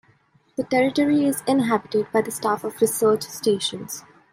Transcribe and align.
The 0.57 0.63
territory 0.63 1.25
is 1.27 1.43
inhabited 1.47 2.07
by 2.11 2.21
the 2.21 2.31
staff 2.31 2.63
of 2.63 2.81
research 2.81 3.21
stations. 3.21 4.03